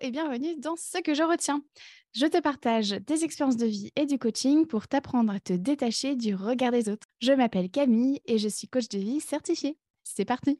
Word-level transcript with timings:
et 0.00 0.10
bienvenue 0.10 0.56
dans 0.56 0.76
Ce 0.76 0.98
que 0.98 1.14
je 1.14 1.22
retiens. 1.22 1.62
Je 2.14 2.26
te 2.26 2.40
partage 2.40 2.90
des 3.06 3.24
expériences 3.24 3.56
de 3.56 3.66
vie 3.66 3.90
et 3.96 4.06
du 4.06 4.18
coaching 4.18 4.66
pour 4.66 4.88
t'apprendre 4.88 5.32
à 5.32 5.40
te 5.40 5.52
détacher 5.52 6.16
du 6.16 6.34
regard 6.34 6.72
des 6.72 6.88
autres. 6.88 7.06
Je 7.20 7.32
m'appelle 7.32 7.70
Camille 7.70 8.20
et 8.24 8.38
je 8.38 8.48
suis 8.48 8.66
coach 8.66 8.88
de 8.88 8.98
vie 8.98 9.20
certifiée. 9.20 9.76
C'est 10.02 10.24
parti 10.24 10.58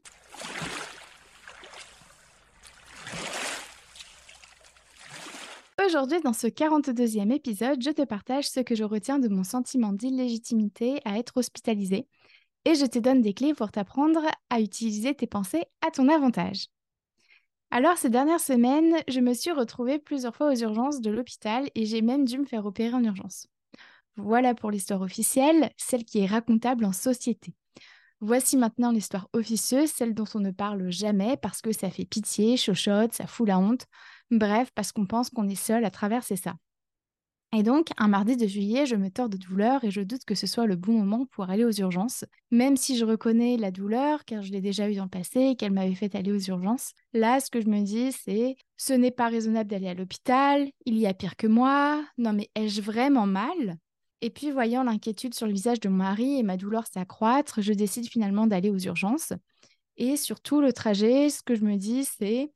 Aujourd'hui, 5.86 6.20
dans 6.20 6.34
ce 6.34 6.46
42e 6.46 7.32
épisode, 7.32 7.82
je 7.82 7.90
te 7.90 8.02
partage 8.02 8.48
ce 8.48 8.60
que 8.60 8.74
je 8.74 8.84
retiens 8.84 9.18
de 9.18 9.28
mon 9.28 9.42
sentiment 9.42 9.92
d'illégitimité 9.92 11.00
à 11.06 11.18
être 11.18 11.38
hospitalisée 11.38 12.06
et 12.66 12.74
je 12.74 12.84
te 12.84 12.98
donne 12.98 13.22
des 13.22 13.32
clés 13.32 13.54
pour 13.54 13.70
t'apprendre 13.70 14.20
à 14.50 14.60
utiliser 14.60 15.14
tes 15.14 15.26
pensées 15.26 15.64
à 15.80 15.90
ton 15.90 16.08
avantage. 16.08 16.66
Alors, 17.70 17.96
ces 17.98 18.10
dernières 18.10 18.40
semaines, 18.40 18.96
je 19.08 19.20
me 19.20 19.32
suis 19.32 19.52
retrouvée 19.52 19.98
plusieurs 19.98 20.34
fois 20.34 20.50
aux 20.52 20.56
urgences 20.56 21.00
de 21.00 21.10
l'hôpital 21.10 21.70
et 21.74 21.86
j'ai 21.86 22.02
même 22.02 22.24
dû 22.24 22.38
me 22.38 22.44
faire 22.44 22.66
opérer 22.66 22.94
en 22.94 23.04
urgence. 23.04 23.46
Voilà 24.16 24.54
pour 24.54 24.70
l'histoire 24.70 25.02
officielle, 25.02 25.70
celle 25.76 26.04
qui 26.04 26.18
est 26.20 26.26
racontable 26.26 26.84
en 26.84 26.92
société. 26.92 27.54
Voici 28.20 28.56
maintenant 28.56 28.92
l'histoire 28.92 29.28
officieuse, 29.32 29.90
celle 29.90 30.14
dont 30.14 30.26
on 30.34 30.40
ne 30.40 30.50
parle 30.50 30.90
jamais 30.90 31.36
parce 31.36 31.62
que 31.62 31.72
ça 31.72 31.90
fait 31.90 32.04
pitié, 32.04 32.56
chochotte, 32.56 33.14
ça 33.14 33.26
fout 33.26 33.48
la 33.48 33.58
honte. 33.58 33.86
Bref, 34.30 34.70
parce 34.74 34.92
qu'on 34.92 35.06
pense 35.06 35.30
qu'on 35.30 35.48
est 35.48 35.54
seul 35.54 35.84
à 35.84 35.90
traverser 35.90 36.36
ça. 36.36 36.54
Et 37.52 37.64
donc, 37.64 37.88
un 37.96 38.06
mardi 38.06 38.36
de 38.36 38.46
juillet, 38.46 38.86
je 38.86 38.94
me 38.94 39.10
tords 39.10 39.28
de 39.28 39.36
douleur 39.36 39.82
et 39.82 39.90
je 39.90 40.00
doute 40.00 40.24
que 40.24 40.36
ce 40.36 40.46
soit 40.46 40.66
le 40.66 40.76
bon 40.76 40.92
moment 40.92 41.26
pour 41.26 41.50
aller 41.50 41.64
aux 41.64 41.72
urgences, 41.72 42.24
même 42.52 42.76
si 42.76 42.96
je 42.96 43.04
reconnais 43.04 43.56
la 43.56 43.72
douleur, 43.72 44.24
car 44.24 44.40
je 44.42 44.52
l'ai 44.52 44.60
déjà 44.60 44.88
eue 44.88 44.94
dans 44.94 45.04
le 45.04 45.10
passé 45.10 45.40
et 45.40 45.56
qu'elle 45.56 45.72
m'avait 45.72 45.96
fait 45.96 46.14
aller 46.14 46.30
aux 46.30 46.38
urgences. 46.38 46.92
Là, 47.12 47.40
ce 47.40 47.50
que 47.50 47.60
je 47.60 47.66
me 47.66 47.82
dis, 47.82 48.12
c'est 48.12 48.54
ce 48.76 48.92
n'est 48.92 49.10
pas 49.10 49.28
raisonnable 49.28 49.68
d'aller 49.68 49.88
à 49.88 49.94
l'hôpital, 49.94 50.70
il 50.86 50.96
y 50.96 51.08
a 51.08 51.14
pire 51.14 51.34
que 51.34 51.48
moi, 51.48 52.04
non 52.18 52.32
mais 52.32 52.48
ai-je 52.54 52.82
vraiment 52.82 53.26
mal? 53.26 53.78
Et 54.20 54.30
puis, 54.30 54.50
voyant 54.52 54.84
l'inquiétude 54.84 55.34
sur 55.34 55.46
le 55.46 55.52
visage 55.52 55.80
de 55.80 55.88
mon 55.88 55.96
mari 55.96 56.38
et 56.38 56.42
ma 56.42 56.56
douleur 56.56 56.86
s'accroître, 56.86 57.62
je 57.62 57.72
décide 57.72 58.08
finalement 58.08 58.46
d'aller 58.46 58.70
aux 58.70 58.78
urgences. 58.78 59.32
Et 59.96 60.16
surtout, 60.16 60.60
le 60.60 60.72
trajet, 60.72 61.30
ce 61.30 61.42
que 61.42 61.54
je 61.54 61.64
me 61.64 61.76
dis, 61.76 62.04
c'est 62.04 62.52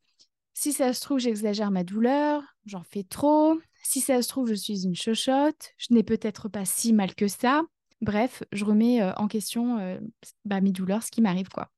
si 0.53 0.71
ça 0.73 0.93
se 0.93 1.01
trouve, 1.01 1.19
j'exagère 1.19 1.69
ma 1.69 1.83
douleur, 1.83 2.41
j'en 2.65 2.83
fais 2.83 3.03
trop, 3.03 3.59
si 3.85 4.01
ça 4.01 4.19
se 4.21 4.27
trouve, 4.27 4.49
je 4.49 4.55
suis 4.55 4.83
une 4.85 4.95
chochotte, 4.95 5.73
je 5.77 5.93
n'ai 5.93 6.01
peut-être 6.01 6.49
pas 6.49 6.65
si 6.65 6.91
mal 6.91 7.13
que 7.13 7.27
ça. 7.27 7.61
Bref, 8.01 8.43
je 8.51 8.65
remets 8.65 9.01
euh, 9.01 9.13
en 9.17 9.27
question 9.27 9.77
euh, 9.77 9.99
bah, 10.43 10.59
mes 10.59 10.71
douleurs, 10.71 11.03
ce 11.03 11.11
qui 11.11 11.21
m'arrive 11.21 11.49
quoi. 11.49 11.69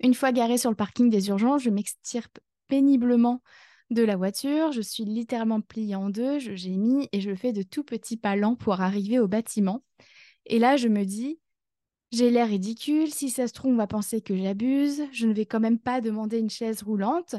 Une 0.00 0.14
fois 0.14 0.32
garée 0.32 0.58
sur 0.58 0.70
le 0.70 0.76
parking 0.76 1.08
des 1.08 1.28
urgences, 1.28 1.62
je 1.62 1.70
m'extirpe 1.70 2.38
péniblement 2.68 3.42
de 3.88 4.02
la 4.02 4.16
voiture, 4.16 4.70
je 4.72 4.82
suis 4.82 5.04
littéralement 5.04 5.62
pliée 5.62 5.94
en 5.94 6.10
deux, 6.10 6.38
je 6.38 6.54
gémis 6.54 7.08
et 7.12 7.20
je 7.20 7.34
fais 7.34 7.52
de 7.52 7.62
tout 7.62 7.84
petits 7.84 8.16
pas 8.18 8.36
lents 8.36 8.54
pour 8.54 8.80
arriver 8.80 9.18
au 9.18 9.26
bâtiment. 9.26 9.82
Et 10.46 10.58
là, 10.58 10.76
je 10.76 10.88
me 10.88 11.04
dis, 11.04 11.40
j'ai 12.12 12.30
l'air 12.30 12.48
ridicule, 12.48 13.12
si 13.12 13.30
ça 13.30 13.48
se 13.48 13.52
trouve, 13.52 13.72
on 13.72 13.76
va 13.76 13.86
penser 13.86 14.20
que 14.20 14.36
j'abuse, 14.36 15.02
je 15.10 15.26
ne 15.26 15.32
vais 15.32 15.46
quand 15.46 15.60
même 15.60 15.78
pas 15.78 16.00
demander 16.00 16.38
une 16.38 16.50
chaise 16.50 16.82
roulante, 16.82 17.34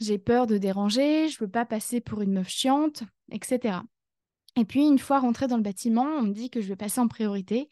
j'ai 0.00 0.18
peur 0.18 0.46
de 0.46 0.58
déranger, 0.58 1.28
je 1.28 1.36
ne 1.36 1.46
veux 1.46 1.50
pas 1.50 1.64
passer 1.64 2.00
pour 2.00 2.20
une 2.22 2.32
meuf 2.32 2.48
chiante, 2.48 3.02
etc. 3.30 3.82
Et 4.56 4.64
puis, 4.64 4.86
une 4.86 4.98
fois 4.98 5.20
rentrée 5.20 5.46
dans 5.46 5.56
le 5.56 5.62
bâtiment, 5.62 6.06
on 6.18 6.22
me 6.22 6.32
dit 6.32 6.50
que 6.50 6.60
je 6.60 6.68
vais 6.68 6.76
passer 6.76 7.00
en 7.00 7.08
priorité. 7.08 7.68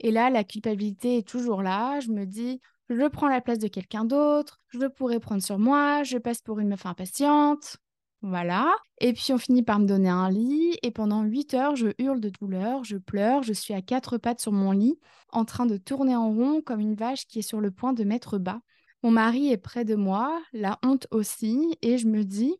Et 0.00 0.10
là, 0.10 0.30
la 0.30 0.44
culpabilité 0.44 1.18
est 1.18 1.28
toujours 1.28 1.62
là. 1.62 2.00
Je 2.00 2.10
me 2.10 2.26
dis, 2.26 2.60
je 2.88 3.08
prends 3.08 3.28
la 3.28 3.40
place 3.40 3.58
de 3.58 3.68
quelqu'un 3.68 4.04
d'autre, 4.04 4.60
je 4.68 4.86
pourrais 4.86 5.20
prendre 5.20 5.42
sur 5.42 5.58
moi, 5.58 6.02
je 6.02 6.18
passe 6.18 6.42
pour 6.42 6.58
une 6.60 6.68
meuf 6.68 6.86
impatiente. 6.86 7.76
Voilà. 8.22 8.72
Et 9.00 9.12
puis 9.12 9.32
on 9.32 9.38
finit 9.38 9.64
par 9.64 9.80
me 9.80 9.86
donner 9.86 10.08
un 10.08 10.30
lit 10.30 10.78
et 10.82 10.92
pendant 10.92 11.24
8 11.24 11.54
heures, 11.54 11.76
je 11.76 11.88
hurle 11.98 12.20
de 12.20 12.28
douleur, 12.28 12.84
je 12.84 12.96
pleure, 12.96 13.42
je 13.42 13.52
suis 13.52 13.74
à 13.74 13.82
quatre 13.82 14.16
pattes 14.16 14.40
sur 14.40 14.52
mon 14.52 14.70
lit, 14.70 14.96
en 15.30 15.44
train 15.44 15.66
de 15.66 15.76
tourner 15.76 16.14
en 16.14 16.30
rond 16.30 16.60
comme 16.62 16.78
une 16.78 16.94
vache 16.94 17.26
qui 17.26 17.40
est 17.40 17.42
sur 17.42 17.60
le 17.60 17.72
point 17.72 17.92
de 17.92 18.04
mettre 18.04 18.38
bas. 18.38 18.60
Mon 19.02 19.10
mari 19.10 19.50
est 19.50 19.56
près 19.56 19.84
de 19.84 19.94
moi, 19.94 20.40
la 20.52 20.78
honte 20.84 21.06
aussi, 21.10 21.76
et 21.82 21.98
je 21.98 22.06
me 22.06 22.24
dis, 22.24 22.54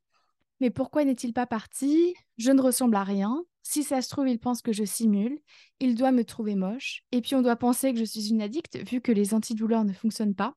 mais 0.63 0.71
pourquoi 0.71 1.05
n'est-il 1.05 1.33
pas 1.33 1.47
parti? 1.47 2.15
Je 2.39 2.53
ne 2.53 2.63
ressemble 2.63 2.95
à 2.97 3.03
rien. 3.03 3.45
Si 3.63 3.83
ça 3.83 4.01
se 4.01 4.09
trouve, 4.09 4.29
il 4.29 4.39
pense 4.39 4.63
que 4.63 4.73
je 4.73 4.85
simule. 4.85 5.39
Il 5.81 5.97
doit 5.97 6.13
me 6.13 6.25
trouver 6.25 6.55
moche. 6.55 7.03
Et 7.11 7.21
puis 7.21 7.35
on 7.35 7.43
doit 7.43 7.57
penser 7.57 7.93
que 7.93 7.99
je 7.99 8.05
suis 8.05 8.31
une 8.31 8.43
addicte 8.43 8.79
vu 8.89 9.01
que 9.01 9.11
les 9.11 9.35
antidouleurs 9.35 9.85
ne 9.85 9.93
fonctionnent 9.93 10.37
pas. 10.37 10.55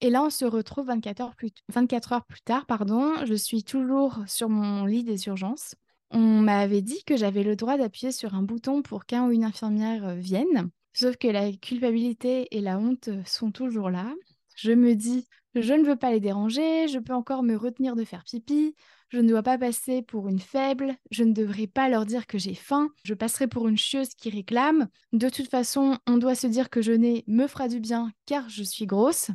Et 0.00 0.08
là, 0.08 0.22
on 0.22 0.30
se 0.30 0.44
retrouve 0.44 0.86
24 0.86 1.20
heures 1.20 1.34
plus, 1.34 1.50
24 1.68 2.12
heures 2.12 2.24
plus 2.24 2.40
tard. 2.40 2.64
Pardon, 2.66 3.12
je 3.26 3.34
suis 3.34 3.64
toujours 3.64 4.18
sur 4.26 4.48
mon 4.48 4.84
lit 4.84 5.04
des 5.04 5.26
urgences. 5.26 5.74
On 6.10 6.40
m'avait 6.40 6.82
dit 6.82 7.02
que 7.04 7.16
j'avais 7.16 7.42
le 7.42 7.56
droit 7.56 7.76
d'appuyer 7.76 8.12
sur 8.12 8.34
un 8.34 8.42
bouton 8.42 8.82
pour 8.82 9.04
qu'un 9.04 9.26
ou 9.26 9.32
une 9.32 9.44
infirmière 9.44 10.06
euh, 10.06 10.14
vienne. 10.14 10.70
Sauf 10.92 11.16
que 11.16 11.28
la 11.28 11.52
culpabilité 11.52 12.48
et 12.56 12.60
la 12.60 12.78
honte 12.78 13.10
sont 13.26 13.50
toujours 13.50 13.90
là. 13.90 14.12
Je 14.60 14.72
me 14.72 14.94
dis, 14.94 15.26
je 15.54 15.72
ne 15.72 15.86
veux 15.86 15.96
pas 15.96 16.10
les 16.10 16.20
déranger, 16.20 16.86
je 16.86 16.98
peux 16.98 17.14
encore 17.14 17.42
me 17.42 17.56
retenir 17.56 17.96
de 17.96 18.04
faire 18.04 18.24
pipi, 18.24 18.76
je 19.08 19.16
ne 19.16 19.26
dois 19.26 19.42
pas 19.42 19.56
passer 19.56 20.02
pour 20.02 20.28
une 20.28 20.38
faible, 20.38 20.94
je 21.10 21.24
ne 21.24 21.32
devrais 21.32 21.66
pas 21.66 21.88
leur 21.88 22.04
dire 22.04 22.26
que 22.26 22.36
j'ai 22.36 22.52
faim, 22.52 22.90
je 23.02 23.14
passerai 23.14 23.48
pour 23.48 23.68
une 23.68 23.78
chieuse 23.78 24.10
qui 24.10 24.28
réclame. 24.28 24.88
De 25.14 25.30
toute 25.30 25.48
façon, 25.48 25.96
on 26.06 26.18
doit 26.18 26.34
se 26.34 26.46
dire 26.46 26.68
que 26.68 26.82
je 26.82 26.92
n'ai 26.92 27.24
me 27.26 27.46
fera 27.46 27.68
du 27.68 27.80
bien 27.80 28.12
car 28.26 28.50
je 28.50 28.62
suis 28.62 28.84
grosse. 28.84 29.30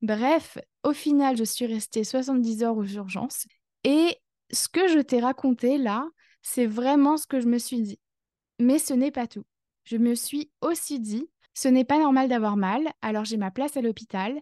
Bref, 0.00 0.58
au 0.84 0.92
final, 0.92 1.36
je 1.36 1.42
suis 1.42 1.66
restée 1.66 2.04
70 2.04 2.62
heures 2.62 2.76
aux 2.76 2.86
urgences. 2.86 3.46
Et 3.82 4.16
ce 4.52 4.68
que 4.68 4.86
je 4.86 5.00
t'ai 5.00 5.18
raconté 5.18 5.76
là, 5.76 6.06
c'est 6.40 6.66
vraiment 6.66 7.16
ce 7.16 7.26
que 7.26 7.40
je 7.40 7.48
me 7.48 7.58
suis 7.58 7.82
dit. 7.82 7.98
Mais 8.60 8.78
ce 8.78 8.94
n'est 8.94 9.10
pas 9.10 9.26
tout. 9.26 9.44
Je 9.82 9.96
me 9.96 10.14
suis 10.14 10.52
aussi 10.60 11.00
dit, 11.00 11.28
ce 11.52 11.66
n'est 11.66 11.84
pas 11.84 11.98
normal 11.98 12.28
d'avoir 12.28 12.56
mal, 12.56 12.86
alors 13.02 13.24
j'ai 13.24 13.38
ma 13.38 13.50
place 13.50 13.76
à 13.76 13.80
l'hôpital, 13.80 14.40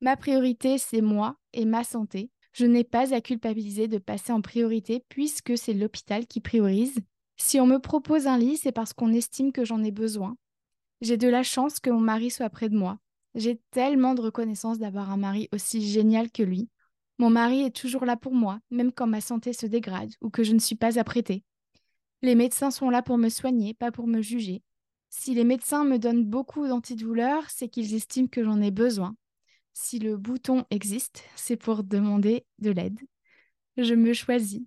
Ma 0.00 0.16
priorité, 0.16 0.78
c'est 0.78 1.00
moi 1.00 1.36
et 1.52 1.64
ma 1.64 1.84
santé. 1.84 2.30
Je 2.52 2.66
n'ai 2.66 2.84
pas 2.84 3.14
à 3.14 3.20
culpabiliser 3.20 3.88
de 3.88 3.98
passer 3.98 4.32
en 4.32 4.40
priorité 4.40 5.04
puisque 5.08 5.58
c'est 5.58 5.72
l'hôpital 5.72 6.26
qui 6.26 6.40
priorise. 6.40 6.96
Si 7.36 7.58
on 7.58 7.66
me 7.66 7.78
propose 7.78 8.26
un 8.26 8.38
lit, 8.38 8.56
c'est 8.56 8.72
parce 8.72 8.92
qu'on 8.92 9.12
estime 9.12 9.50
que 9.50 9.64
j'en 9.64 9.82
ai 9.82 9.90
besoin. 9.90 10.36
J'ai 11.00 11.16
de 11.16 11.28
la 11.28 11.42
chance 11.42 11.80
que 11.80 11.90
mon 11.90 12.00
mari 12.00 12.30
soit 12.30 12.50
près 12.50 12.68
de 12.68 12.76
moi. 12.76 12.98
J'ai 13.34 13.60
tellement 13.72 14.14
de 14.14 14.20
reconnaissance 14.20 14.78
d'avoir 14.78 15.10
un 15.10 15.16
mari 15.16 15.48
aussi 15.52 15.84
génial 15.84 16.30
que 16.30 16.44
lui. 16.44 16.68
Mon 17.18 17.30
mari 17.30 17.62
est 17.62 17.74
toujours 17.74 18.04
là 18.04 18.16
pour 18.16 18.34
moi, 18.34 18.60
même 18.70 18.92
quand 18.92 19.06
ma 19.06 19.20
santé 19.20 19.52
se 19.52 19.66
dégrade 19.66 20.12
ou 20.20 20.30
que 20.30 20.44
je 20.44 20.52
ne 20.52 20.60
suis 20.60 20.76
pas 20.76 20.98
apprêtée. 20.98 21.42
Les 22.22 22.36
médecins 22.36 22.70
sont 22.70 22.90
là 22.90 23.02
pour 23.02 23.18
me 23.18 23.28
soigner, 23.28 23.74
pas 23.74 23.90
pour 23.90 24.06
me 24.06 24.22
juger. 24.22 24.62
Si 25.10 25.34
les 25.34 25.44
médecins 25.44 25.84
me 25.84 25.98
donnent 25.98 26.24
beaucoup 26.24 26.66
d'antidouleurs, 26.66 27.50
c'est 27.50 27.68
qu'ils 27.68 27.94
estiment 27.94 28.28
que 28.28 28.44
j'en 28.44 28.60
ai 28.60 28.70
besoin 28.70 29.16
si 29.74 29.98
le 29.98 30.16
bouton 30.16 30.64
existe, 30.70 31.24
c'est 31.36 31.56
pour 31.56 31.84
demander 31.84 32.46
de 32.60 32.70
l'aide. 32.70 32.98
Je 33.76 33.94
me 33.94 34.12
choisis. 34.14 34.62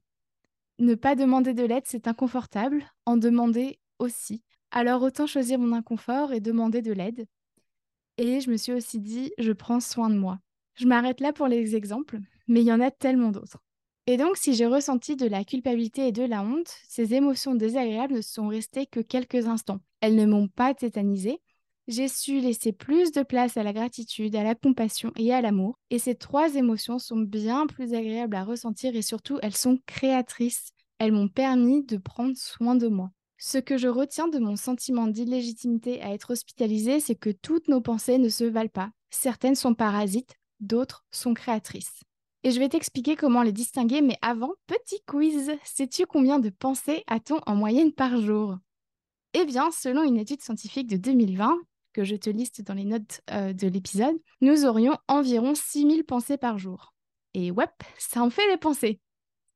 Ne 0.80 0.96
pas 0.96 1.16
demander 1.16 1.54
de 1.54 1.64
l'aide, 1.64 1.86
c'est 1.86 2.08
inconfortable. 2.08 2.86
En 3.06 3.18
demander 3.18 3.80
aussi. 4.00 4.44
Alors 4.70 5.02
autant 5.02 5.26
choisir 5.26 5.58
mon 5.58 5.74
inconfort 5.74 6.34
et 6.34 6.42
demander 6.42 6.82
de 6.82 6.92
l'aide. 6.92 7.26
Et 8.18 8.42
je 8.42 8.52
me 8.52 8.58
suis 8.58 8.74
aussi 8.74 9.00
dit, 9.00 9.32
je 9.38 9.54
prends 9.54 9.80
soin 9.80 10.10
de 10.10 10.18
moi. 10.18 10.40
Je 10.76 10.86
m'arrête 10.86 11.22
là 11.22 11.34
pour 11.34 11.48
les 11.48 11.76
exemples, 11.76 12.20
mais 12.48 12.62
il 12.62 12.68
y 12.68 12.74
en 12.74 12.82
a 12.82 12.92
tellement 12.92 13.32
d'autres. 13.32 13.64
Et 14.08 14.18
donc, 14.18 14.38
si 14.38 14.54
j'ai 14.54 14.66
ressenti 14.66 15.16
de 15.16 15.28
la 15.28 15.44
culpabilité 15.44 16.08
et 16.08 16.12
de 16.12 16.24
la 16.24 16.42
honte, 16.42 16.74
ces 16.88 17.14
émotions 17.14 17.56
désagréables 17.56 18.16
ne 18.16 18.22
sont 18.22 18.48
restées 18.48 18.86
que 18.86 19.00
quelques 19.00 19.48
instants. 19.48 19.82
Elles 20.02 20.16
ne 20.16 20.26
m'ont 20.26 20.48
pas 20.48 20.74
tétanisée, 20.74 21.42
j'ai 21.88 22.08
su 22.08 22.40
laisser 22.40 22.74
plus 22.74 23.12
de 23.12 23.24
place 23.24 23.56
à 23.56 23.64
la 23.64 23.74
gratitude, 23.74 24.36
à 24.36 24.44
la 24.44 24.56
compassion 24.56 25.12
et 25.16 25.34
à 25.34 25.42
l'amour. 25.42 25.76
Et 25.90 26.00
ces 26.00 26.16
trois 26.16 26.56
émotions 26.56 27.00
sont 27.00 27.20
bien 27.20 27.66
plus 27.66 27.94
agréables 27.94 28.36
à 28.36 28.44
ressentir 28.44 28.96
et 28.96 29.02
surtout, 29.02 29.40
elles 29.42 29.56
sont 29.56 29.80
créatrices. 29.86 30.72
Elles 31.00 31.14
m'ont 31.14 31.30
permis 31.30 31.84
de 31.84 31.98
prendre 31.98 32.36
soin 32.36 32.76
de 32.76 32.88
moi. 32.88 33.12
Ce 33.38 33.58
que 33.58 33.78
je 33.78 33.88
retiens 33.88 34.28
de 34.28 34.40
mon 34.40 34.56
sentiment 34.56 35.08
d'illégitimité 35.08 36.02
à 36.02 36.12
être 36.14 36.32
hospitalisée, 36.32 37.00
c'est 37.00 37.16
que 37.16 37.30
toutes 37.30 37.68
nos 37.68 37.82
pensées 37.82 38.18
ne 38.18 38.30
se 38.30 38.44
valent 38.44 38.70
pas. 38.70 38.90
Certaines 39.12 39.56
sont 39.56 39.76
parasites, 39.76 40.36
d'autres 40.60 41.06
sont 41.12 41.34
créatrices. 41.34 42.02
Et 42.44 42.52
je 42.52 42.60
vais 42.60 42.70
t'expliquer 42.70 43.16
comment 43.16 43.44
les 43.44 43.52
distinguer, 43.52 44.02
mais 44.02 44.18
avant, 44.22 44.54
petit 44.66 45.02
quiz. 45.06 45.52
Sais-tu 45.64 46.06
combien 46.06 46.40
de 46.40 46.50
pensées 46.50 47.04
a-t-on 47.08 47.40
en 47.46 47.56
moyenne 47.56 47.94
par 47.94 48.20
jour? 48.20 48.58
Eh 49.34 49.46
bien, 49.46 49.70
selon 49.72 50.04
une 50.04 50.18
étude 50.18 50.42
scientifique 50.42 50.88
de 50.88 50.98
2020, 50.98 51.58
que 51.98 52.04
je 52.04 52.16
te 52.16 52.30
liste 52.30 52.62
dans 52.62 52.76
les 52.76 52.86
notes 52.86 53.22
euh, 53.32 53.54
de 53.54 53.68
l'épisode, 53.68 54.16
nous 54.40 54.66
aurions 54.66 54.96
environ 55.08 55.56
6000 55.56 56.04
pensées 56.04 56.38
par 56.38 56.60
jour. 56.60 56.94
Et 57.34 57.50
ouais, 57.50 57.66
ça 57.98 58.22
en 58.22 58.30
fait 58.30 58.48
des 58.52 58.58
pensées. 58.58 59.00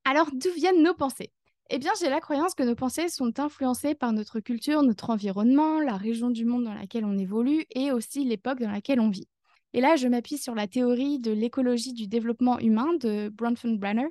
Alors 0.06 0.28
d'où 0.34 0.50
viennent 0.56 0.82
nos 0.82 0.96
pensées? 0.96 1.32
Eh 1.70 1.78
bien, 1.78 1.92
j'ai 2.00 2.10
la 2.10 2.20
croyance 2.20 2.56
que 2.56 2.64
nos 2.64 2.74
pensées 2.74 3.10
sont 3.10 3.40
influencées 3.40 3.94
par 3.94 4.12
notre 4.12 4.40
culture, 4.40 4.82
notre 4.82 5.12
environnement, 5.12 5.80
la 5.82 5.98
région 5.98 6.32
du 6.32 6.44
monde 6.44 6.64
dans 6.64 6.74
laquelle 6.74 7.06
on 7.06 7.16
évolue 7.16 7.64
et 7.76 7.92
aussi 7.92 8.26
l'époque 8.26 8.60
dans 8.60 8.72
laquelle 8.72 9.00
on 9.00 9.12
vit. 9.12 9.30
Et 9.74 9.80
là, 9.80 9.96
je 9.96 10.08
m'appuie 10.08 10.40
sur 10.40 10.56
la 10.56 10.68
théorie 10.68 11.20
de 11.20 11.32
l'écologie 11.32 11.94
du 11.94 12.08
développement 12.08 12.58
humain 12.58 12.92
de 13.00 13.30
Bronfenbrenner. 13.30 14.08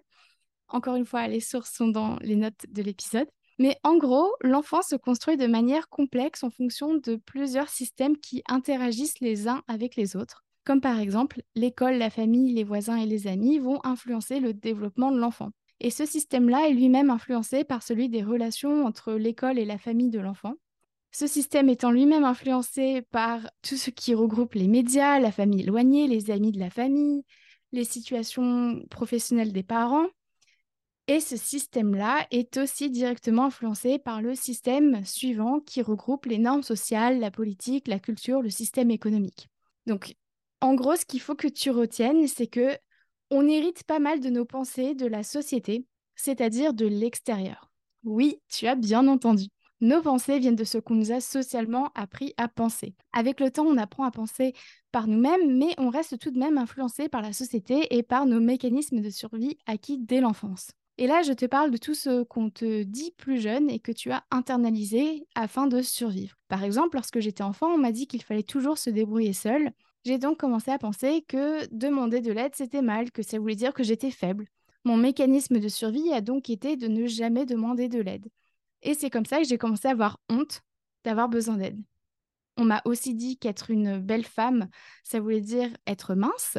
Encore 0.68 0.94
une 0.94 1.04
fois, 1.04 1.26
les 1.26 1.40
sources 1.40 1.72
sont 1.72 1.88
dans 1.88 2.16
les 2.20 2.36
notes 2.36 2.64
de 2.68 2.80
l'épisode. 2.80 3.28
Mais 3.60 3.76
en 3.84 3.98
gros, 3.98 4.34
l'enfant 4.40 4.80
se 4.80 4.96
construit 4.96 5.36
de 5.36 5.46
manière 5.46 5.90
complexe 5.90 6.42
en 6.44 6.50
fonction 6.50 6.94
de 6.94 7.16
plusieurs 7.16 7.68
systèmes 7.68 8.16
qui 8.16 8.42
interagissent 8.48 9.20
les 9.20 9.48
uns 9.48 9.62
avec 9.68 9.96
les 9.96 10.16
autres. 10.16 10.46
Comme 10.64 10.80
par 10.80 10.98
exemple, 10.98 11.42
l'école, 11.54 11.98
la 11.98 12.08
famille, 12.08 12.54
les 12.54 12.64
voisins 12.64 12.96
et 12.96 13.04
les 13.04 13.26
amis 13.26 13.58
vont 13.58 13.78
influencer 13.84 14.40
le 14.40 14.54
développement 14.54 15.12
de 15.12 15.18
l'enfant. 15.18 15.50
Et 15.78 15.90
ce 15.90 16.06
système-là 16.06 16.68
est 16.68 16.72
lui-même 16.72 17.10
influencé 17.10 17.64
par 17.64 17.82
celui 17.82 18.08
des 18.08 18.22
relations 18.22 18.86
entre 18.86 19.12
l'école 19.12 19.58
et 19.58 19.66
la 19.66 19.76
famille 19.76 20.10
de 20.10 20.20
l'enfant. 20.20 20.54
Ce 21.12 21.26
système 21.26 21.68
étant 21.68 21.90
lui-même 21.90 22.24
influencé 22.24 23.02
par 23.10 23.40
tout 23.60 23.76
ce 23.76 23.90
qui 23.90 24.14
regroupe 24.14 24.54
les 24.54 24.68
médias, 24.68 25.20
la 25.20 25.32
famille 25.32 25.60
éloignée, 25.60 26.06
les 26.06 26.30
amis 26.30 26.52
de 26.52 26.60
la 26.60 26.70
famille, 26.70 27.24
les 27.72 27.84
situations 27.84 28.80
professionnelles 28.88 29.52
des 29.52 29.62
parents. 29.62 30.06
Et 31.10 31.18
ce 31.18 31.36
système-là 31.36 32.24
est 32.30 32.56
aussi 32.56 32.88
directement 32.88 33.46
influencé 33.46 33.98
par 33.98 34.22
le 34.22 34.36
système 34.36 35.04
suivant 35.04 35.58
qui 35.58 35.82
regroupe 35.82 36.26
les 36.26 36.38
normes 36.38 36.62
sociales, 36.62 37.18
la 37.18 37.32
politique, 37.32 37.88
la 37.88 37.98
culture, 37.98 38.42
le 38.42 38.48
système 38.48 38.92
économique. 38.92 39.48
Donc, 39.88 40.14
en 40.60 40.74
gros, 40.74 40.94
ce 40.94 41.04
qu'il 41.04 41.20
faut 41.20 41.34
que 41.34 41.48
tu 41.48 41.72
retiennes, 41.72 42.28
c'est 42.28 42.46
que 42.46 42.78
on 43.28 43.48
hérite 43.48 43.82
pas 43.82 43.98
mal 43.98 44.20
de 44.20 44.30
nos 44.30 44.44
pensées 44.44 44.94
de 44.94 45.06
la 45.06 45.24
société, 45.24 45.84
c'est-à-dire 46.14 46.74
de 46.74 46.86
l'extérieur. 46.86 47.72
Oui, 48.04 48.40
tu 48.48 48.68
as 48.68 48.76
bien 48.76 49.08
entendu. 49.08 49.46
Nos 49.80 50.02
pensées 50.02 50.38
viennent 50.38 50.54
de 50.54 50.62
ce 50.62 50.78
qu'on 50.78 50.94
nous 50.94 51.10
a 51.10 51.20
socialement 51.20 51.90
appris 51.96 52.34
à 52.36 52.46
penser. 52.46 52.94
Avec 53.12 53.40
le 53.40 53.50
temps, 53.50 53.66
on 53.66 53.78
apprend 53.78 54.04
à 54.04 54.12
penser 54.12 54.54
par 54.92 55.08
nous-mêmes, 55.08 55.58
mais 55.58 55.74
on 55.76 55.88
reste 55.88 56.20
tout 56.20 56.30
de 56.30 56.38
même 56.38 56.56
influencé 56.56 57.08
par 57.08 57.20
la 57.20 57.32
société 57.32 57.96
et 57.96 58.04
par 58.04 58.26
nos 58.26 58.38
mécanismes 58.38 59.00
de 59.00 59.10
survie 59.10 59.58
acquis 59.66 59.98
dès 59.98 60.20
l'enfance. 60.20 60.70
Et 61.00 61.06
là, 61.06 61.22
je 61.22 61.32
te 61.32 61.46
parle 61.46 61.70
de 61.70 61.78
tout 61.78 61.94
ce 61.94 62.24
qu'on 62.24 62.50
te 62.50 62.82
dit 62.82 63.14
plus 63.16 63.40
jeune 63.40 63.70
et 63.70 63.78
que 63.78 63.90
tu 63.90 64.10
as 64.10 64.22
internalisé 64.30 65.26
afin 65.34 65.66
de 65.66 65.80
survivre. 65.80 66.36
Par 66.48 66.62
exemple, 66.62 66.98
lorsque 66.98 67.20
j'étais 67.20 67.42
enfant, 67.42 67.68
on 67.68 67.78
m'a 67.78 67.90
dit 67.90 68.06
qu'il 68.06 68.22
fallait 68.22 68.42
toujours 68.42 68.76
se 68.76 68.90
débrouiller 68.90 69.32
seul. 69.32 69.70
J'ai 70.04 70.18
donc 70.18 70.38
commencé 70.38 70.70
à 70.70 70.76
penser 70.76 71.24
que 71.26 71.66
demander 71.74 72.20
de 72.20 72.30
l'aide, 72.30 72.54
c'était 72.54 72.82
mal, 72.82 73.10
que 73.12 73.22
ça 73.22 73.38
voulait 73.38 73.54
dire 73.54 73.72
que 73.72 73.82
j'étais 73.82 74.10
faible. 74.10 74.46
Mon 74.84 74.98
mécanisme 74.98 75.58
de 75.58 75.68
survie 75.68 76.12
a 76.12 76.20
donc 76.20 76.50
été 76.50 76.76
de 76.76 76.86
ne 76.86 77.06
jamais 77.06 77.46
demander 77.46 77.88
de 77.88 78.02
l'aide. 78.02 78.28
Et 78.82 78.92
c'est 78.92 79.08
comme 79.08 79.24
ça 79.24 79.38
que 79.38 79.44
j'ai 79.44 79.56
commencé 79.56 79.88
à 79.88 79.92
avoir 79.92 80.20
honte 80.28 80.60
d'avoir 81.04 81.30
besoin 81.30 81.56
d'aide. 81.56 81.82
On 82.58 82.64
m'a 82.64 82.82
aussi 82.84 83.14
dit 83.14 83.38
qu'être 83.38 83.70
une 83.70 83.96
belle 84.00 84.26
femme, 84.26 84.68
ça 85.02 85.18
voulait 85.18 85.40
dire 85.40 85.70
être 85.86 86.14
mince. 86.14 86.58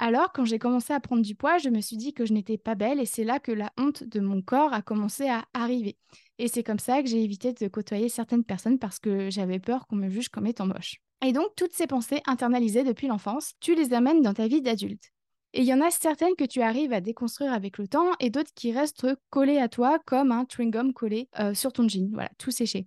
Alors, 0.00 0.32
quand 0.32 0.44
j'ai 0.44 0.60
commencé 0.60 0.92
à 0.92 1.00
prendre 1.00 1.22
du 1.22 1.34
poids, 1.34 1.58
je 1.58 1.70
me 1.70 1.80
suis 1.80 1.96
dit 1.96 2.14
que 2.14 2.24
je 2.24 2.32
n'étais 2.32 2.56
pas 2.56 2.76
belle 2.76 3.00
et 3.00 3.04
c'est 3.04 3.24
là 3.24 3.40
que 3.40 3.50
la 3.50 3.72
honte 3.76 4.04
de 4.04 4.20
mon 4.20 4.42
corps 4.42 4.72
a 4.72 4.80
commencé 4.80 5.28
à 5.28 5.44
arriver. 5.54 5.98
Et 6.38 6.46
c'est 6.46 6.62
comme 6.62 6.78
ça 6.78 7.02
que 7.02 7.08
j'ai 7.08 7.20
évité 7.24 7.52
de 7.52 7.66
côtoyer 7.66 8.08
certaines 8.08 8.44
personnes 8.44 8.78
parce 8.78 9.00
que 9.00 9.28
j'avais 9.28 9.58
peur 9.58 9.88
qu'on 9.88 9.96
me 9.96 10.08
juge 10.08 10.28
comme 10.28 10.46
étant 10.46 10.66
moche. 10.66 10.98
Et 11.20 11.32
donc, 11.32 11.48
toutes 11.56 11.72
ces 11.72 11.88
pensées 11.88 12.22
internalisées 12.26 12.84
depuis 12.84 13.08
l'enfance, 13.08 13.54
tu 13.58 13.74
les 13.74 13.92
amènes 13.92 14.22
dans 14.22 14.34
ta 14.34 14.46
vie 14.46 14.62
d'adulte. 14.62 15.10
Et 15.52 15.62
il 15.62 15.66
y 15.66 15.74
en 15.74 15.80
a 15.80 15.90
certaines 15.90 16.36
que 16.36 16.44
tu 16.44 16.62
arrives 16.62 16.92
à 16.92 17.00
déconstruire 17.00 17.52
avec 17.52 17.76
le 17.76 17.88
temps 17.88 18.12
et 18.20 18.30
d'autres 18.30 18.52
qui 18.54 18.70
restent 18.70 19.08
collées 19.30 19.58
à 19.58 19.68
toi 19.68 19.98
comme 20.06 20.30
un 20.30 20.44
chewing-gum 20.44 20.92
collé 20.92 21.28
euh, 21.40 21.54
sur 21.54 21.72
ton 21.72 21.88
jean, 21.88 22.08
voilà, 22.12 22.30
tout 22.38 22.52
séché. 22.52 22.86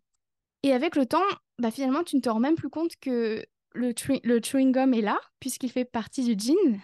Et 0.63 0.71
avec 0.71 0.95
le 0.95 1.05
temps, 1.05 1.19
bah, 1.59 1.71
finalement, 1.71 2.03
tu 2.03 2.15
ne 2.15 2.21
te 2.21 2.29
rends 2.29 2.39
même 2.39 2.55
plus 2.55 2.69
compte 2.69 2.95
que 3.01 3.45
le, 3.73 3.93
le 4.23 4.39
chewing-gum 4.39 4.93
est 4.93 5.01
là, 5.01 5.19
puisqu'il 5.41 5.71
fait 5.71 5.83
partie 5.83 6.23
du 6.23 6.41
jean. 6.41 6.79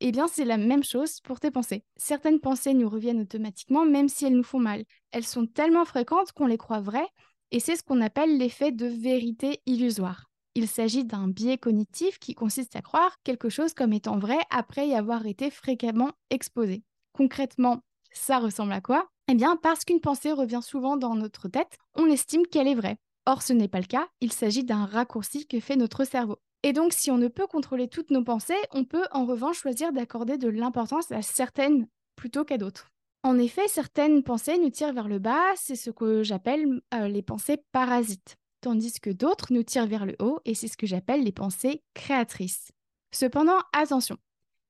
Eh 0.00 0.12
bien, 0.12 0.28
c'est 0.28 0.44
la 0.44 0.58
même 0.58 0.84
chose 0.84 1.20
pour 1.20 1.40
tes 1.40 1.50
pensées. 1.50 1.84
Certaines 1.96 2.38
pensées 2.38 2.74
nous 2.74 2.88
reviennent 2.88 3.20
automatiquement, 3.20 3.84
même 3.84 4.08
si 4.08 4.26
elles 4.26 4.36
nous 4.36 4.44
font 4.44 4.60
mal. 4.60 4.84
Elles 5.10 5.26
sont 5.26 5.46
tellement 5.46 5.84
fréquentes 5.84 6.32
qu'on 6.32 6.46
les 6.46 6.58
croit 6.58 6.80
vraies, 6.80 7.08
et 7.50 7.58
c'est 7.58 7.74
ce 7.74 7.82
qu'on 7.82 8.00
appelle 8.00 8.38
l'effet 8.38 8.70
de 8.70 8.86
vérité 8.86 9.60
illusoire. 9.66 10.26
Il 10.54 10.68
s'agit 10.68 11.04
d'un 11.04 11.28
biais 11.28 11.58
cognitif 11.58 12.18
qui 12.18 12.34
consiste 12.34 12.76
à 12.76 12.82
croire 12.82 13.16
quelque 13.24 13.48
chose 13.48 13.74
comme 13.74 13.92
étant 13.92 14.18
vrai 14.18 14.38
après 14.50 14.88
y 14.88 14.94
avoir 14.94 15.26
été 15.26 15.50
fréquemment 15.50 16.12
exposé. 16.30 16.84
Concrètement, 17.12 17.80
ça 18.12 18.38
ressemble 18.38 18.72
à 18.72 18.80
quoi? 18.80 19.08
Eh 19.28 19.34
bien, 19.34 19.56
parce 19.56 19.84
qu'une 19.84 20.00
pensée 20.00 20.32
revient 20.32 20.60
souvent 20.62 20.96
dans 20.96 21.14
notre 21.14 21.48
tête, 21.48 21.76
on 21.94 22.06
estime 22.06 22.46
qu'elle 22.46 22.68
est 22.68 22.74
vraie. 22.74 22.98
Or, 23.26 23.42
ce 23.42 23.52
n'est 23.52 23.68
pas 23.68 23.80
le 23.80 23.86
cas, 23.86 24.08
il 24.20 24.32
s'agit 24.32 24.64
d'un 24.64 24.86
raccourci 24.86 25.46
que 25.46 25.60
fait 25.60 25.76
notre 25.76 26.04
cerveau. 26.04 26.38
Et 26.62 26.72
donc, 26.72 26.92
si 26.92 27.10
on 27.10 27.18
ne 27.18 27.28
peut 27.28 27.46
contrôler 27.46 27.88
toutes 27.88 28.10
nos 28.10 28.24
pensées, 28.24 28.58
on 28.72 28.84
peut 28.84 29.04
en 29.12 29.24
revanche 29.24 29.60
choisir 29.60 29.92
d'accorder 29.92 30.38
de 30.38 30.48
l'importance 30.48 31.12
à 31.12 31.22
certaines 31.22 31.86
plutôt 32.16 32.44
qu'à 32.44 32.58
d'autres. 32.58 32.90
En 33.22 33.38
effet, 33.38 33.68
certaines 33.68 34.22
pensées 34.22 34.58
nous 34.58 34.70
tirent 34.70 34.92
vers 34.92 35.08
le 35.08 35.18
bas, 35.18 35.54
c'est 35.56 35.76
ce 35.76 35.90
que 35.90 36.22
j'appelle 36.22 36.80
euh, 36.94 37.08
les 37.08 37.22
pensées 37.22 37.58
parasites 37.72 38.36
tandis 38.60 39.00
que 39.00 39.10
d'autres 39.10 39.52
nous 39.52 39.62
tirent 39.62 39.86
vers 39.86 40.06
le 40.06 40.16
haut, 40.18 40.40
et 40.44 40.54
c'est 40.54 40.68
ce 40.68 40.76
que 40.76 40.86
j'appelle 40.86 41.22
les 41.22 41.32
pensées 41.32 41.82
créatrices. 41.94 42.70
Cependant, 43.12 43.58
attention, 43.72 44.16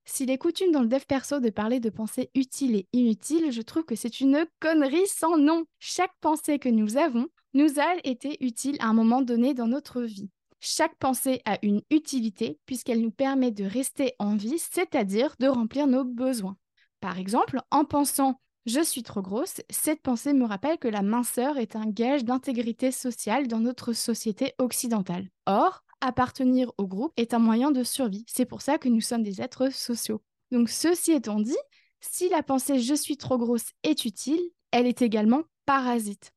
s'il 0.05 0.29
est 0.31 0.37
coutume 0.37 0.71
dans 0.71 0.81
le 0.81 0.87
dev 0.87 1.03
perso 1.07 1.39
de 1.39 1.49
parler 1.49 1.79
de 1.79 1.89
pensées 1.89 2.29
utiles 2.35 2.75
et 2.75 2.87
inutiles, 2.93 3.51
je 3.51 3.61
trouve 3.61 3.83
que 3.83 3.95
c'est 3.95 4.21
une 4.21 4.45
connerie 4.59 5.07
sans 5.07 5.37
nom. 5.37 5.65
Chaque 5.79 6.13
pensée 6.21 6.59
que 6.59 6.69
nous 6.69 6.97
avons 6.97 7.27
nous 7.53 7.79
a 7.79 7.95
été 8.03 8.43
utile 8.43 8.77
à 8.79 8.87
un 8.87 8.93
moment 8.93 9.21
donné 9.21 9.53
dans 9.53 9.67
notre 9.67 10.01
vie. 10.01 10.29
Chaque 10.59 10.95
pensée 10.97 11.41
a 11.45 11.57
une 11.63 11.81
utilité 11.89 12.59
puisqu'elle 12.65 13.01
nous 13.01 13.11
permet 13.11 13.51
de 13.51 13.63
rester 13.63 14.13
en 14.19 14.35
vie, 14.35 14.59
c'est-à-dire 14.59 15.35
de 15.39 15.47
remplir 15.47 15.87
nos 15.87 16.03
besoins. 16.03 16.57
Par 16.99 17.17
exemple, 17.17 17.61
en 17.71 17.85
pensant 17.85 18.39
je 18.65 18.83
suis 18.83 19.03
trop 19.03 19.21
grosse, 19.21 19.61
cette 19.69 20.01
pensée 20.01 20.33
me 20.33 20.45
rappelle 20.45 20.77
que 20.77 20.87
la 20.87 21.01
minceur 21.01 21.57
est 21.57 21.75
un 21.75 21.87
gage 21.87 22.23
d'intégrité 22.23 22.91
sociale 22.91 23.47
dans 23.47 23.59
notre 23.59 23.93
société 23.93 24.53
occidentale. 24.59 25.27
Or, 25.45 25.83
appartenir 26.01 26.71
au 26.77 26.85
groupe 26.85 27.13
est 27.17 27.33
un 27.33 27.39
moyen 27.39 27.71
de 27.71 27.83
survie. 27.83 28.25
C'est 28.27 28.45
pour 28.45 28.61
ça 28.61 28.77
que 28.77 28.89
nous 28.89 29.01
sommes 29.01 29.23
des 29.23 29.41
êtres 29.41 29.73
sociaux. 29.73 30.21
Donc, 30.51 30.69
ceci 30.69 31.13
étant 31.13 31.39
dit, 31.39 31.57
si 32.01 32.29
la 32.29 32.43
pensée 32.43 32.79
je 32.79 32.93
suis 32.93 33.17
trop 33.17 33.37
grosse 33.37 33.71
est 33.83 34.05
utile, 34.05 34.41
elle 34.71 34.87
est 34.87 35.01
également 35.01 35.43
parasite. 35.65 36.31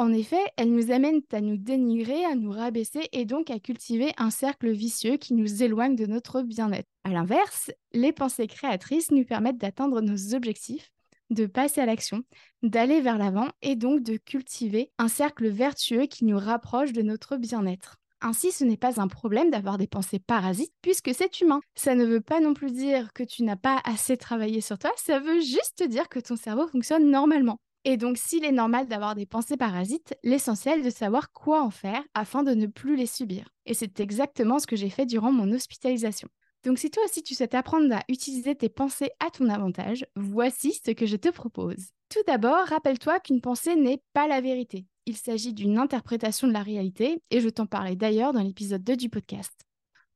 En 0.00 0.14
effet, 0.14 0.42
elle 0.56 0.72
nous 0.72 0.92
amène 0.92 1.20
à 1.30 1.42
nous 1.42 1.58
dénigrer, 1.58 2.24
à 2.24 2.34
nous 2.34 2.52
rabaisser 2.52 3.10
et 3.12 3.26
donc 3.26 3.50
à 3.50 3.58
cultiver 3.58 4.14
un 4.16 4.30
cercle 4.30 4.70
vicieux 4.70 5.18
qui 5.18 5.34
nous 5.34 5.62
éloigne 5.62 5.94
de 5.94 6.06
notre 6.06 6.40
bien-être. 6.40 6.88
A 7.04 7.10
l'inverse, 7.10 7.70
les 7.92 8.10
pensées 8.10 8.46
créatrices 8.46 9.10
nous 9.10 9.26
permettent 9.26 9.58
d'atteindre 9.58 10.00
nos 10.00 10.34
objectifs 10.34 10.90
de 11.28 11.44
passer 11.44 11.82
à 11.82 11.86
l'action, 11.86 12.22
d'aller 12.62 13.02
vers 13.02 13.18
l'avant 13.18 13.48
et 13.60 13.76
donc 13.76 14.02
de 14.02 14.16
cultiver 14.16 14.90
un 14.96 15.08
cercle 15.08 15.48
vertueux 15.48 16.06
qui 16.06 16.24
nous 16.24 16.38
rapproche 16.38 16.94
de 16.94 17.02
notre 17.02 17.36
bien-être. 17.36 17.98
Ainsi, 18.22 18.52
ce 18.52 18.64
n'est 18.64 18.78
pas 18.78 19.02
un 19.02 19.08
problème 19.08 19.50
d'avoir 19.50 19.76
des 19.76 19.86
pensées 19.86 20.18
parasites 20.18 20.72
puisque 20.80 21.12
c'est 21.14 21.42
humain. 21.42 21.60
Ça 21.74 21.94
ne 21.94 22.06
veut 22.06 22.22
pas 22.22 22.40
non 22.40 22.54
plus 22.54 22.72
dire 22.72 23.12
que 23.12 23.22
tu 23.22 23.42
n'as 23.42 23.56
pas 23.56 23.82
assez 23.84 24.16
travaillé 24.16 24.62
sur 24.62 24.78
toi, 24.78 24.92
ça 24.96 25.20
veut 25.20 25.40
juste 25.40 25.82
dire 25.86 26.08
que 26.08 26.20
ton 26.20 26.36
cerveau 26.36 26.66
fonctionne 26.68 27.10
normalement. 27.10 27.58
Et 27.84 27.96
donc, 27.96 28.18
s'il 28.18 28.44
est 28.44 28.52
normal 28.52 28.88
d'avoir 28.88 29.14
des 29.14 29.26
pensées 29.26 29.56
parasites, 29.56 30.14
l'essentiel 30.22 30.80
est 30.80 30.84
de 30.84 30.90
savoir 30.90 31.32
quoi 31.32 31.62
en 31.62 31.70
faire 31.70 32.02
afin 32.14 32.42
de 32.42 32.52
ne 32.52 32.66
plus 32.66 32.96
les 32.96 33.06
subir. 33.06 33.48
Et 33.64 33.74
c'est 33.74 34.00
exactement 34.00 34.58
ce 34.58 34.66
que 34.66 34.76
j'ai 34.76 34.90
fait 34.90 35.06
durant 35.06 35.32
mon 35.32 35.50
hospitalisation. 35.50 36.28
Donc 36.62 36.78
si 36.78 36.90
toi 36.90 37.02
aussi 37.04 37.22
tu 37.22 37.34
souhaites 37.34 37.54
apprendre 37.54 37.94
à 37.94 38.02
utiliser 38.08 38.54
tes 38.54 38.68
pensées 38.68 39.10
à 39.18 39.30
ton 39.30 39.48
avantage, 39.48 40.04
voici 40.14 40.74
ce 40.74 40.90
que 40.90 41.06
je 41.06 41.16
te 41.16 41.30
propose. 41.30 41.88
Tout 42.10 42.20
d'abord, 42.26 42.66
rappelle-toi 42.66 43.18
qu'une 43.20 43.40
pensée 43.40 43.76
n'est 43.76 44.02
pas 44.12 44.28
la 44.28 44.42
vérité. 44.42 44.84
Il 45.06 45.16
s'agit 45.16 45.54
d'une 45.54 45.78
interprétation 45.78 46.46
de 46.46 46.52
la 46.52 46.62
réalité, 46.62 47.22
et 47.30 47.40
je 47.40 47.48
t'en 47.48 47.66
parlais 47.66 47.96
d'ailleurs 47.96 48.34
dans 48.34 48.42
l'épisode 48.42 48.84
2 48.84 48.96
du 48.96 49.08
podcast. 49.08 49.52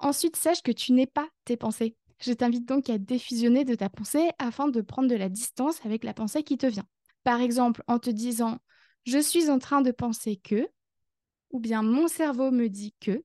Ensuite, 0.00 0.36
sache 0.36 0.62
que 0.62 0.72
tu 0.72 0.92
n'es 0.92 1.06
pas 1.06 1.28
tes 1.46 1.56
pensées. 1.56 1.96
Je 2.20 2.32
t'invite 2.32 2.66
donc 2.66 2.90
à 2.90 2.98
défusionner 2.98 3.64
de 3.64 3.74
ta 3.74 3.88
pensée 3.88 4.28
afin 4.38 4.68
de 4.68 4.82
prendre 4.82 5.08
de 5.08 5.16
la 5.16 5.30
distance 5.30 5.84
avec 5.86 6.04
la 6.04 6.12
pensée 6.12 6.42
qui 6.42 6.58
te 6.58 6.66
vient. 6.66 6.86
Par 7.24 7.40
exemple, 7.40 7.82
en 7.88 7.98
te 7.98 8.10
disant⁇ 8.10 8.54
Je 9.04 9.18
suis 9.18 9.50
en 9.50 9.58
train 9.58 9.82
de 9.82 9.90
penser 9.90 10.36
que⁇ 10.36 10.54
ou 11.50 11.60
bien⁇ 11.60 11.82
Mon 11.86 12.08
cerveau 12.08 12.50
me 12.50 12.68
dit 12.68 12.94
que⁇ 13.00 13.10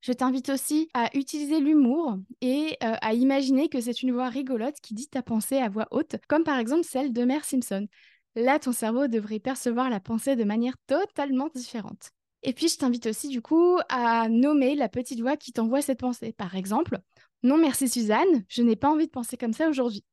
je 0.00 0.12
t'invite 0.12 0.48
aussi 0.48 0.88
à 0.94 1.14
utiliser 1.14 1.60
l'humour 1.60 2.16
et 2.40 2.78
euh, 2.82 2.94
à 3.02 3.12
imaginer 3.12 3.68
que 3.68 3.80
c'est 3.80 4.02
une 4.02 4.12
voix 4.12 4.30
rigolote 4.30 4.80
qui 4.80 4.94
dit 4.94 5.08
ta 5.08 5.22
pensée 5.22 5.58
à 5.58 5.68
voix 5.68 5.88
haute, 5.90 6.16
comme 6.26 6.42
par 6.42 6.58
exemple 6.58 6.84
celle 6.84 7.12
de 7.12 7.24
Mère 7.24 7.44
Simpson. 7.44 7.86
Là, 8.34 8.58
ton 8.58 8.72
cerveau 8.72 9.08
devrait 9.08 9.40
percevoir 9.40 9.90
la 9.90 10.00
pensée 10.00 10.36
de 10.36 10.44
manière 10.44 10.76
totalement 10.86 11.48
différente. 11.54 12.12
Et 12.42 12.54
puis, 12.54 12.68
je 12.68 12.78
t'invite 12.78 13.06
aussi 13.06 13.28
du 13.28 13.42
coup 13.42 13.78
à 13.90 14.28
nommer 14.30 14.74
la 14.74 14.88
petite 14.88 15.20
voix 15.20 15.36
qui 15.36 15.52
t'envoie 15.52 15.82
cette 15.82 16.00
pensée. 16.00 16.32
Par 16.32 16.56
exemple, 16.56 16.98
non 17.42 17.58
merci 17.58 17.86
Suzanne, 17.88 18.44
je 18.48 18.62
n'ai 18.62 18.76
pas 18.76 18.88
envie 18.88 19.06
de 19.06 19.10
penser 19.12 19.36
comme 19.36 19.52
ça 19.52 19.68
aujourd'hui. 19.68 20.04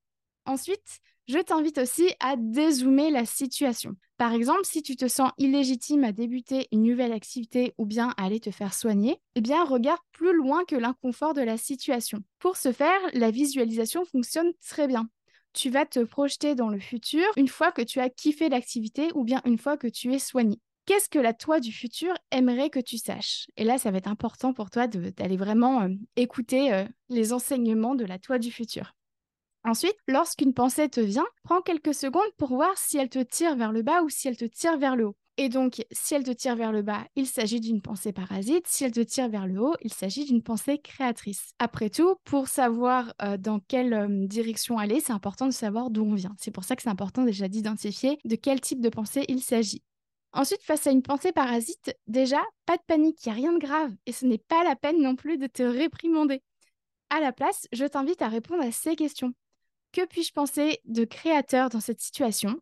Ensuite, 0.45 0.99
je 1.27 1.39
t'invite 1.39 1.77
aussi 1.77 2.09
à 2.19 2.35
dézoomer 2.37 3.11
la 3.11 3.25
situation. 3.25 3.95
Par 4.17 4.33
exemple, 4.33 4.63
si 4.63 4.81
tu 4.81 4.95
te 4.95 5.07
sens 5.07 5.31
illégitime 5.37 6.03
à 6.03 6.11
débuter 6.11 6.67
une 6.71 6.83
nouvelle 6.83 7.11
activité 7.11 7.73
ou 7.77 7.85
bien 7.85 8.13
à 8.17 8.25
aller 8.25 8.39
te 8.39 8.49
faire 8.49 8.73
soigner, 8.73 9.21
eh 9.35 9.41
bien 9.41 9.63
regarde 9.63 9.99
plus 10.11 10.33
loin 10.33 10.63
que 10.65 10.75
l'inconfort 10.75 11.33
de 11.33 11.41
la 11.41 11.57
situation. 11.57 12.19
Pour 12.39 12.57
ce 12.57 12.71
faire, 12.71 12.99
la 13.13 13.29
visualisation 13.29 14.05
fonctionne 14.05 14.51
très 14.65 14.87
bien. 14.87 15.09
tu 15.53 15.69
vas 15.69 15.85
te 15.85 15.99
projeter 15.99 16.55
dans 16.55 16.69
le 16.69 16.79
futur 16.79 17.25
une 17.35 17.47
fois 17.47 17.71
que 17.71 17.81
tu 17.81 17.99
as 17.99 18.09
kiffé 18.09 18.47
l'activité 18.47 19.09
ou 19.15 19.23
bien 19.23 19.41
une 19.45 19.57
fois 19.57 19.75
que 19.77 19.87
tu 19.87 20.13
es 20.13 20.19
soigné. 20.19 20.59
Qu'est-ce 20.85 21.09
que 21.09 21.19
la 21.19 21.33
toi 21.33 21.59
du 21.59 21.71
futur 21.71 22.13
aimerait 22.31 22.69
que 22.69 22.79
tu 22.79 22.97
saches? 22.97 23.47
Et 23.57 23.65
là, 23.65 23.77
ça 23.77 23.91
va 23.91 23.97
être 23.97 24.07
important 24.07 24.53
pour 24.53 24.69
toi 24.69 24.87
d'aller 24.87 25.37
vraiment 25.37 25.81
euh, 25.81 25.89
écouter 26.15 26.73
euh, 26.73 26.85
les 27.09 27.33
enseignements 27.33 27.95
de 27.95 28.05
la 28.05 28.19
toi 28.19 28.39
du 28.39 28.51
futur. 28.51 28.96
Ensuite, 29.67 29.97
lorsqu'une 30.07 30.53
pensée 30.53 30.87
te 30.87 31.01
vient, 31.01 31.27
prends 31.43 31.59
quelques 31.59 31.93
secondes 31.93 32.31
pour 32.37 32.55
voir 32.55 32.77
si 32.77 32.97
elle 32.97 33.09
te 33.09 33.19
tire 33.19 33.57
vers 33.57 33.73
le 33.73 33.81
bas 33.81 34.01
ou 34.01 34.07
si 34.07 34.29
elle 34.29 34.37
te 34.37 34.45
tire 34.45 34.77
vers 34.77 34.95
le 34.95 35.07
haut. 35.07 35.17
Et 35.35 35.49
donc, 35.49 35.85
si 35.91 36.15
elle 36.15 36.23
te 36.23 36.31
tire 36.31 36.55
vers 36.55 36.71
le 36.71 36.83
bas, 36.83 37.05
il 37.17 37.27
s'agit 37.27 37.59
d'une 37.59 37.81
pensée 37.81 38.13
parasite. 38.13 38.65
Si 38.65 38.85
elle 38.85 38.93
te 38.93 39.01
tire 39.01 39.27
vers 39.27 39.45
le 39.45 39.59
haut, 39.59 39.75
il 39.81 39.91
s'agit 39.91 40.23
d'une 40.23 40.41
pensée 40.41 40.77
créatrice. 40.77 41.49
Après 41.59 41.89
tout, 41.89 42.15
pour 42.23 42.47
savoir 42.47 43.13
euh, 43.21 43.35
dans 43.35 43.59
quelle 43.59 44.25
direction 44.29 44.77
aller, 44.77 45.01
c'est 45.01 45.11
important 45.11 45.47
de 45.47 45.51
savoir 45.51 45.89
d'où 45.89 46.05
on 46.05 46.15
vient. 46.15 46.33
C'est 46.37 46.51
pour 46.51 46.63
ça 46.63 46.77
que 46.77 46.81
c'est 46.81 46.87
important 46.87 47.23
déjà 47.23 47.49
d'identifier 47.49 48.19
de 48.23 48.35
quel 48.37 48.61
type 48.61 48.79
de 48.79 48.87
pensée 48.87 49.25
il 49.27 49.41
s'agit. 49.41 49.83
Ensuite, 50.31 50.63
face 50.63 50.87
à 50.87 50.91
une 50.91 51.03
pensée 51.03 51.33
parasite, 51.33 51.93
déjà, 52.07 52.41
pas 52.65 52.77
de 52.77 52.83
panique, 52.87 53.19
il 53.25 53.33
n'y 53.33 53.33
a 53.33 53.35
rien 53.35 53.51
de 53.51 53.59
grave 53.59 53.93
et 54.05 54.13
ce 54.13 54.25
n'est 54.25 54.37
pas 54.37 54.63
la 54.63 54.77
peine 54.77 55.01
non 55.01 55.17
plus 55.17 55.37
de 55.37 55.47
te 55.47 55.63
réprimander. 55.63 56.41
À 57.09 57.19
la 57.19 57.33
place, 57.33 57.67
je 57.73 57.83
t'invite 57.83 58.21
à 58.21 58.29
répondre 58.29 58.63
à 58.63 58.71
ces 58.71 58.95
questions. 58.95 59.33
Que 59.91 60.05
puis-je 60.05 60.33
penser 60.33 60.79
de 60.85 61.05
créateur 61.05 61.69
dans 61.69 61.79
cette 61.79 62.01
situation? 62.01 62.59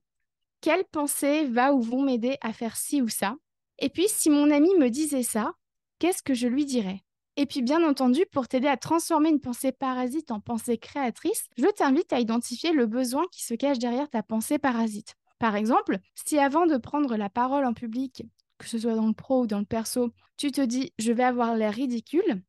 Quelle 0.62 0.86
pensée 0.86 1.46
va 1.46 1.74
ou 1.74 1.82
vont 1.82 2.02
m'aider 2.02 2.38
à 2.42 2.54
faire 2.54 2.78
ci 2.78 3.02
ou 3.02 3.08
ça? 3.08 3.36
Et 3.80 3.90
puis, 3.90 4.06
si 4.08 4.30
mon 4.30 4.52
ami 4.52 4.70
me 4.80 4.90
disait 4.90 5.24
ça, 5.24 5.54
qu'est-ce 6.00 6.24
que 6.24 6.34
je 6.34 6.48
lui 6.48 6.66
dirais? 6.66 7.04
Et 7.38 7.46
puis, 7.46 7.62
bien 7.62 7.88
entendu, 7.88 8.26
pour 8.32 8.48
t'aider 8.48 8.68
à 8.68 8.78
transformer 8.78 9.30
une 9.30 9.42
pensée 9.42 9.74
parasite 9.74 10.32
en 10.32 10.40
pensée 10.40 10.78
créatrice, 10.78 11.48
je 11.58 11.68
t'invite 11.68 12.14
à 12.14 12.20
identifier 12.20 12.72
le 12.72 12.86
besoin 12.86 13.26
qui 13.32 13.44
se 13.44 13.54
cache 13.54 13.80
derrière 13.80 14.10
ta 14.10 14.24
pensée 14.24 14.58
parasite. 14.58 15.16
Par 15.38 15.56
exemple, 15.58 16.00
si 16.16 16.40
avant 16.40 16.66
de 16.66 16.78
prendre 16.78 17.18
la 17.18 17.30
parole 17.30 17.66
en 17.66 17.74
public, 17.74 18.24
que 18.58 18.68
ce 18.68 18.80
soit 18.80 18.96
dans 18.96 19.08
le 19.08 19.14
pro 19.14 19.42
ou 19.42 19.48
dans 19.48 19.60
le 19.60 19.66
perso, 19.66 20.12
tu 20.38 20.52
te 20.52 20.62
dis 20.62 20.94
je 20.98 21.12
vais 21.12 21.24
avoir 21.24 21.56
l'air 21.56 21.74
ridicule, 21.74 22.42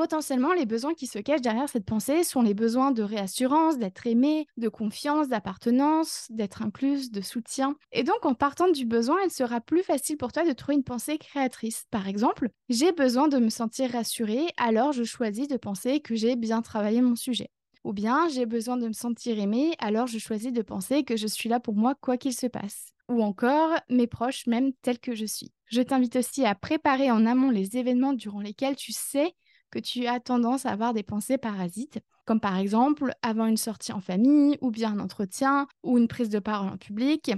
potentiellement 0.00 0.54
les 0.54 0.64
besoins 0.64 0.94
qui 0.94 1.06
se 1.06 1.18
cachent 1.18 1.42
derrière 1.42 1.68
cette 1.68 1.84
pensée 1.84 2.24
sont 2.24 2.40
les 2.40 2.54
besoins 2.54 2.90
de 2.90 3.02
réassurance, 3.02 3.76
d'être 3.76 4.06
aimé, 4.06 4.46
de 4.56 4.70
confiance, 4.70 5.28
d'appartenance, 5.28 6.26
d'être 6.30 6.62
incluse, 6.62 7.10
de 7.10 7.20
soutien. 7.20 7.76
Et 7.92 8.02
donc 8.02 8.24
en 8.24 8.32
partant 8.32 8.70
du 8.70 8.86
besoin, 8.86 9.18
il 9.26 9.30
sera 9.30 9.60
plus 9.60 9.82
facile 9.82 10.16
pour 10.16 10.32
toi 10.32 10.46
de 10.46 10.54
trouver 10.54 10.76
une 10.76 10.84
pensée 10.84 11.18
créatrice. 11.18 11.84
Par 11.90 12.08
exemple, 12.08 12.48
j'ai 12.70 12.92
besoin 12.92 13.28
de 13.28 13.36
me 13.36 13.50
sentir 13.50 13.90
rassurée, 13.90 14.46
alors 14.56 14.94
je 14.94 15.04
choisis 15.04 15.48
de 15.48 15.58
penser 15.58 16.00
que 16.00 16.14
j'ai 16.14 16.34
bien 16.34 16.62
travaillé 16.62 17.02
mon 17.02 17.14
sujet. 17.14 17.50
Ou 17.84 17.92
bien 17.92 18.26
j'ai 18.30 18.46
besoin 18.46 18.78
de 18.78 18.88
me 18.88 18.94
sentir 18.94 19.38
aimé, 19.38 19.74
alors 19.80 20.06
je 20.06 20.18
choisis 20.18 20.50
de 20.50 20.62
penser 20.62 21.04
que 21.04 21.18
je 21.18 21.26
suis 21.26 21.50
là 21.50 21.60
pour 21.60 21.74
moi 21.74 21.94
quoi 21.94 22.16
qu'il 22.16 22.32
se 22.32 22.46
passe. 22.46 22.94
Ou 23.10 23.22
encore 23.22 23.72
mes 23.90 24.06
proches 24.06 24.46
même 24.46 24.72
tels 24.80 24.98
que 24.98 25.14
je 25.14 25.26
suis. 25.26 25.52
Je 25.66 25.82
t'invite 25.82 26.16
aussi 26.16 26.46
à 26.46 26.54
préparer 26.54 27.10
en 27.10 27.26
amont 27.26 27.50
les 27.50 27.76
événements 27.76 28.14
durant 28.14 28.40
lesquels 28.40 28.76
tu 28.76 28.92
sais 28.92 29.34
que 29.70 29.78
tu 29.78 30.06
as 30.06 30.20
tendance 30.20 30.66
à 30.66 30.70
avoir 30.70 30.92
des 30.94 31.02
pensées 31.02 31.38
parasites, 31.38 32.00
comme 32.26 32.40
par 32.40 32.58
exemple 32.58 33.12
avant 33.22 33.46
une 33.46 33.56
sortie 33.56 33.92
en 33.92 34.00
famille, 34.00 34.58
ou 34.60 34.70
bien 34.70 34.92
un 34.92 35.00
entretien, 35.00 35.66
ou 35.82 35.98
une 35.98 36.08
prise 36.08 36.28
de 36.28 36.38
parole 36.38 36.68
en 36.68 36.76
public. 36.76 37.32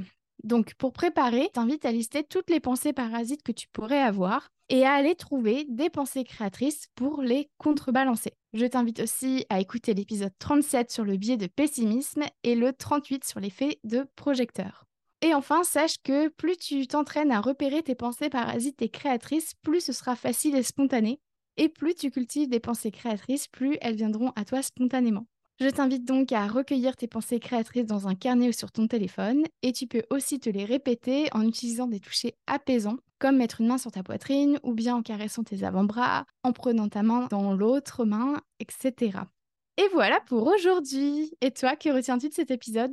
Donc 0.44 0.74
pour 0.74 0.92
préparer, 0.92 1.50
t'invite 1.52 1.84
à 1.84 1.92
lister 1.92 2.24
toutes 2.24 2.50
les 2.50 2.60
pensées 2.60 2.92
parasites 2.92 3.42
que 3.42 3.52
tu 3.52 3.68
pourrais 3.68 4.00
avoir 4.00 4.48
et 4.68 4.84
à 4.84 4.92
aller 4.92 5.14
trouver 5.14 5.66
des 5.68 5.90
pensées 5.90 6.24
créatrices 6.24 6.88
pour 6.94 7.22
les 7.22 7.48
contrebalancer. 7.58 8.32
Je 8.54 8.66
t'invite 8.66 9.00
aussi 9.00 9.46
à 9.50 9.60
écouter 9.60 9.94
l'épisode 9.94 10.32
37 10.38 10.90
sur 10.90 11.04
le 11.04 11.16
biais 11.16 11.36
de 11.36 11.46
pessimisme 11.46 12.24
et 12.42 12.54
le 12.54 12.72
38 12.72 13.24
sur 13.24 13.38
l'effet 13.38 13.78
de 13.84 14.06
projecteur. 14.16 14.84
Et 15.20 15.34
enfin, 15.34 15.62
sache 15.62 16.02
que 16.02 16.28
plus 16.28 16.56
tu 16.56 16.86
t'entraînes 16.88 17.30
à 17.30 17.40
repérer 17.40 17.82
tes 17.82 17.94
pensées 17.94 18.28
parasites 18.28 18.82
et 18.82 18.88
créatrices, 18.88 19.54
plus 19.62 19.80
ce 19.80 19.92
sera 19.92 20.16
facile 20.16 20.56
et 20.56 20.64
spontané. 20.64 21.20
Et 21.56 21.68
plus 21.68 21.94
tu 21.94 22.10
cultives 22.10 22.48
des 22.48 22.60
pensées 22.60 22.90
créatrices, 22.90 23.48
plus 23.48 23.76
elles 23.80 23.96
viendront 23.96 24.32
à 24.36 24.44
toi 24.44 24.62
spontanément. 24.62 25.26
Je 25.60 25.68
t'invite 25.68 26.04
donc 26.04 26.32
à 26.32 26.48
recueillir 26.48 26.96
tes 26.96 27.06
pensées 27.06 27.38
créatrices 27.38 27.86
dans 27.86 28.08
un 28.08 28.14
carnet 28.14 28.48
ou 28.48 28.52
sur 28.52 28.72
ton 28.72 28.88
téléphone 28.88 29.44
et 29.62 29.72
tu 29.72 29.86
peux 29.86 30.02
aussi 30.10 30.40
te 30.40 30.50
les 30.50 30.64
répéter 30.64 31.28
en 31.32 31.46
utilisant 31.46 31.86
des 31.86 32.00
touchés 32.00 32.34
apaisants 32.46 32.96
comme 33.18 33.36
mettre 33.36 33.60
une 33.60 33.68
main 33.68 33.78
sur 33.78 33.92
ta 33.92 34.02
poitrine 34.02 34.58
ou 34.64 34.74
bien 34.74 34.96
en 34.96 35.02
caressant 35.02 35.44
tes 35.44 35.62
avant-bras, 35.62 36.26
en 36.42 36.52
prenant 36.52 36.88
ta 36.88 37.04
main 37.04 37.28
dans 37.30 37.54
l'autre 37.54 38.04
main, 38.04 38.40
etc. 38.58 39.20
Et 39.76 39.88
voilà 39.92 40.20
pour 40.20 40.46
aujourd'hui. 40.48 41.32
Et 41.40 41.52
toi, 41.52 41.76
que 41.76 41.90
retiens-tu 41.90 42.28
de 42.30 42.34
cet 42.34 42.50
épisode? 42.50 42.92